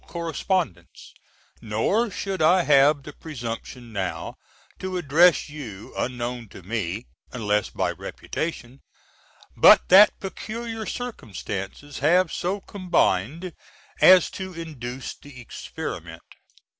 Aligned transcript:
correspondents, 0.07 1.13
nor 1.61 2.09
should 2.09 2.41
I 2.41 2.63
have 2.63 3.03
the 3.03 3.13
presumption 3.13 3.93
now 3.93 4.35
to 4.79 4.97
address 4.97 5.47
you, 5.47 5.93
unknown 5.95 6.49
to 6.49 6.63
me 6.63 7.05
(unless 7.31 7.69
by 7.69 7.91
reputation), 7.91 8.81
but 9.55 9.89
that 9.89 10.19
peculiar 10.19 10.87
circumstances 10.87 11.99
have 11.99 12.33
so 12.33 12.61
combined 12.61 13.53
as 14.01 14.31
to 14.31 14.53
induce 14.55 15.13
the 15.13 15.39
experiment. 15.39 16.23